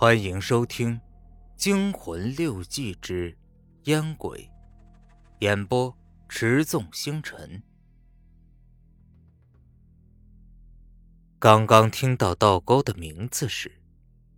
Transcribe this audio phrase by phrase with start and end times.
[0.00, 0.94] 欢迎收听
[1.56, 3.36] 《惊魂六记之
[3.84, 4.38] 烟鬼》，
[5.40, 5.94] 演播：
[6.26, 7.62] 持纵星辰。
[11.38, 13.70] 刚刚听到道沟的名字时，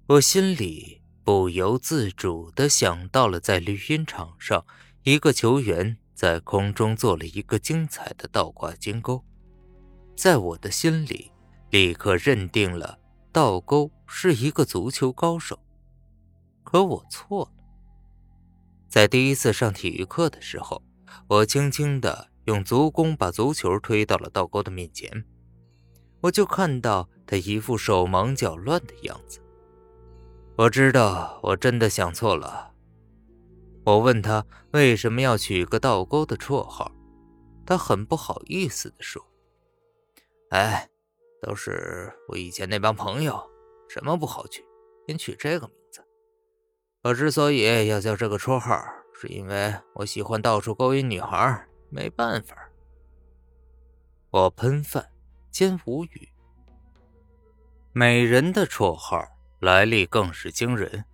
[0.08, 4.66] 我心里不由自主的想到了在绿茵场上，
[5.04, 9.24] 一个球员在空中做了一个精彩的倒挂金钩，
[10.16, 11.30] 在我的心里
[11.70, 12.98] 立刻认定了。
[13.32, 15.58] 倒钩是一个足球高手，
[16.62, 17.64] 可我错了。
[18.88, 20.82] 在第一次上体育课的时候，
[21.28, 25.24] 我轻轻的用足弓把足球推到了倒钩的面前，
[26.20, 29.40] 我就看到他一副手忙脚乱的样子。
[30.56, 32.74] 我知道我真的想错了。
[33.84, 36.92] 我问他为什么要取个倒钩的绰号，
[37.64, 39.24] 他很不好意思的说
[40.50, 40.90] ：“哎。”
[41.42, 43.36] 都是我以前那帮朋友，
[43.88, 44.64] 什么不好取，
[45.08, 46.06] 先取这个名字。
[47.02, 48.80] 我之所以要叫这个绰号，
[49.12, 52.56] 是因为我喜欢到处勾引女孩，没办法。
[54.30, 55.10] 我喷饭
[55.50, 56.28] 兼无语。
[57.92, 59.20] 美人的绰号
[59.60, 61.04] 来历更是惊人，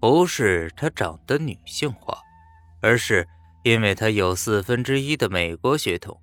[0.00, 2.18] 不是她长得女性化，
[2.80, 3.28] 而是
[3.64, 6.20] 因为她有四分之一的美国血统，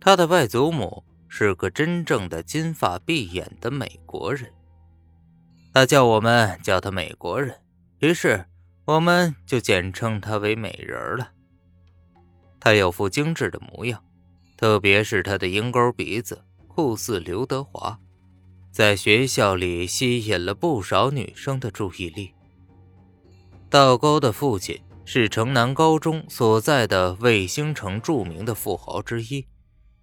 [0.00, 1.04] 她的外祖母。
[1.32, 4.52] 是个真正的金发碧眼的美国人，
[5.72, 7.56] 他叫我们叫他美国人，
[8.00, 8.46] 于是
[8.84, 11.30] 我们就简称他为美人了。
[12.58, 14.02] 他有副精致的模样，
[14.56, 17.98] 特别是他的鹰钩鼻子，酷似刘德华，
[18.72, 22.34] 在学校里吸引了不少女生的注意力。
[23.70, 29.46] 道高的父亲是城南高中所在的卫星城著名的富豪之一。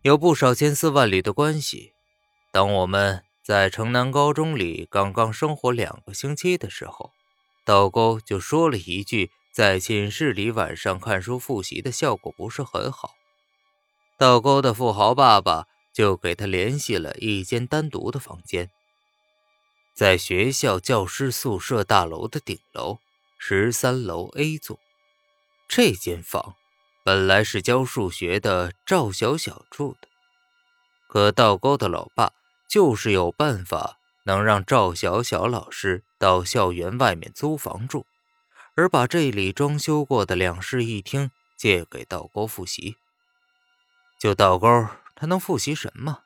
[0.08, 1.91] 有不少千丝万缕的关系。
[2.53, 7.11] 当我们在城南高中里刚刚生活两个星期的时候，
[7.66, 13.16] 道沟就说了一句，在寝室里晚上看书复习的效果不是很好。
[14.18, 18.72] 道沟的富豪爸爸就给他联系了一间单独的房间，
[19.94, 23.00] 在学校教师宿舍大楼的顶楼
[23.38, 24.79] 十三楼 A 座。
[25.68, 26.56] 这间房。
[27.07, 30.09] 本来是教数学的赵小小住的，
[31.07, 32.34] 可道沟的老爸
[32.68, 38.06] 就是有办法能让赵小小老师到校园外面租房住，
[38.75, 42.97] 而把这里装修过的两室一厅借给道沟复习。
[44.19, 44.68] 就道沟，
[45.16, 46.19] 他能复习什么？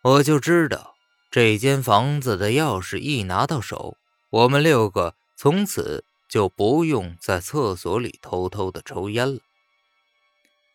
[0.00, 0.94] 我就知道
[1.30, 3.98] 这间房子的钥匙一拿到手，
[4.30, 9.42] 我们六个从此就不用在厕所里偷偷的抽烟了。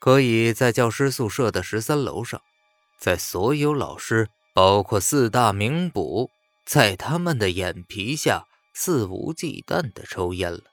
[0.02, 2.42] 可以在教师宿舍的十三楼上，
[2.98, 6.32] 在所有老师，包括四大名捕，
[6.66, 10.64] 在他们的眼皮下肆无忌惮的抽烟了，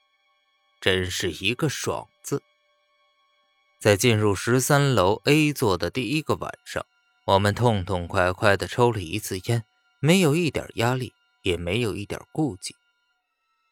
[0.81, 2.43] 真是一个爽字。
[3.78, 6.87] 在进入十三楼 A 座的第一个晚上，
[7.27, 9.62] 我们痛痛快快的抽了一次烟，
[10.00, 11.12] 没有一点压力，
[11.43, 12.75] 也没有一点顾忌。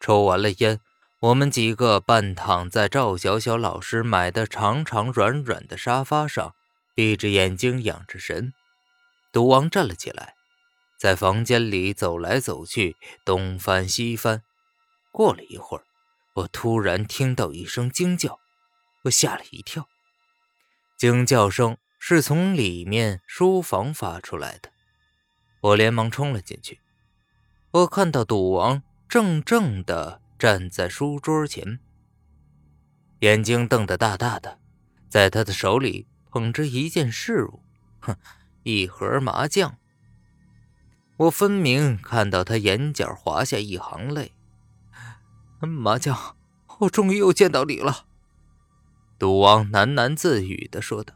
[0.00, 0.78] 抽完了烟。
[1.20, 6.54] 我们几个半躺在赵小小老师买的长长软软的沙发上，
[6.94, 8.52] 闭着眼睛养着神。
[9.32, 10.34] 赌王站了起来，
[10.98, 14.42] 在房间里走来走去，东翻西翻。
[15.10, 15.84] 过了一会儿，
[16.34, 18.38] 我突然听到一声惊叫，
[19.04, 19.88] 我吓了一跳。
[20.98, 24.70] 惊叫声是从里面书房发出来的，
[25.62, 26.78] 我连忙冲了进去。
[27.70, 30.20] 我看到赌王怔怔的。
[30.38, 31.80] 站在书桌前，
[33.20, 34.58] 眼睛瞪得大大的，
[35.08, 37.62] 在他的手里捧着一件事物，
[38.00, 38.14] 哼，
[38.62, 39.78] 一盒麻将。
[41.16, 44.32] 我分明看到他眼角滑下一行泪。
[45.60, 46.36] 麻将，
[46.80, 48.04] 我终于又见到你了，
[49.18, 51.14] 赌王喃喃自语的说道。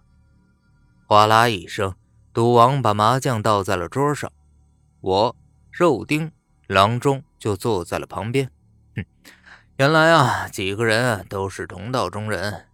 [1.07, 1.95] 哗啦一声，
[2.33, 4.33] 赌王把麻将倒在了桌上，
[5.03, 5.37] 我、
[5.71, 6.33] 肉丁、
[6.67, 8.51] 郎中就坐在了旁边。
[8.97, 9.05] 哼，
[9.77, 12.67] 原来啊，几个人都是同道中人。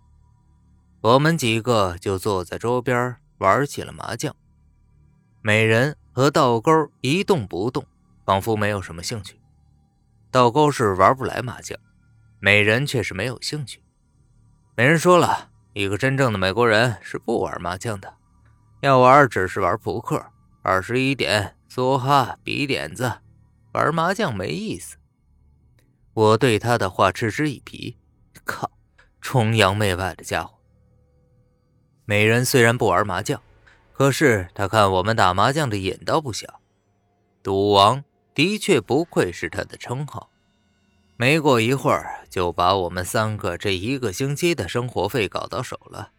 [1.02, 4.34] 我们几个就坐在桌边玩起了麻将。
[5.42, 7.86] 美人和倒钩一动不动，
[8.24, 9.40] 仿佛没有什么兴趣。
[10.30, 11.78] 倒钩是玩不来麻将，
[12.40, 13.82] 美人却是没有兴趣。
[14.74, 18.12] 美人说了一个真正的美国人是不玩麻将的，
[18.80, 20.24] 要玩只是玩扑克。
[20.62, 23.20] 二十一点，梭哈比点子，
[23.72, 24.96] 玩麻将没意思。
[26.16, 27.94] 我对他的话嗤之以鼻，
[28.42, 28.70] 靠，
[29.20, 30.54] 崇洋媚外的家伙。
[32.06, 33.42] 美人虽然不玩麻将，
[33.92, 36.62] 可是他看我们打麻将的瘾倒不小。
[37.42, 38.02] 赌王
[38.34, 40.30] 的确不愧是他的称号。
[41.18, 46.12] 没过一会儿，就把我们三个这一个星期的生活费搞到手了。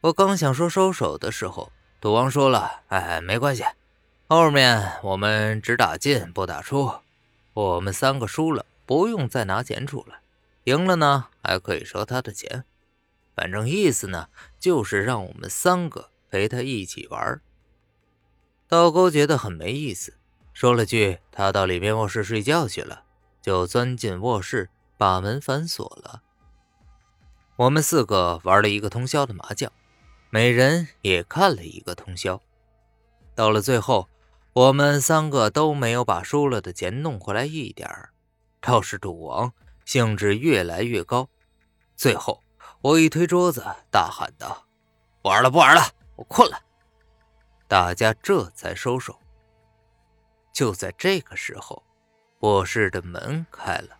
[0.00, 1.70] 我刚想说收手的时候，
[2.00, 3.62] 赌王说了：“哎，没关系，
[4.26, 6.92] 后面我们只打进不打出。
[7.52, 10.16] 我们三个输了，不用再拿钱出来；
[10.64, 12.64] 赢了呢，还可以收他的钱。
[13.34, 14.28] 反正意思呢，
[14.58, 17.40] 就是让我们三个陪他一起玩。”
[18.68, 20.14] 道钩觉得很没意思，
[20.52, 23.02] 说了句：“他到里面卧室睡觉去了。”
[23.42, 26.22] 就钻进卧室，把门反锁了。
[27.56, 29.70] 我们四个玩了一个通宵的麻将，
[30.30, 32.40] 每人也看了一个通宵。
[33.34, 34.08] 到了最后，
[34.54, 38.13] 我们三个都没有把输了的钱弄回来一点儿。
[38.66, 39.52] 倒是赌王
[39.84, 41.28] 兴致越来越高。
[41.96, 42.42] 最后，
[42.80, 44.66] 我一推桌子，大喊道
[45.20, 45.82] ：“不玩了，不玩了，
[46.16, 46.58] 我困了。”
[47.68, 49.20] 大家这才收手。
[50.50, 51.84] 就在这个时候。
[52.40, 53.96] 卧室的门开了，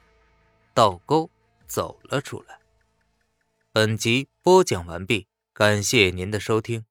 [0.75, 1.31] 倒钩
[1.67, 2.59] 走了出来。
[3.73, 6.85] 本集播讲完毕，感谢您的收听。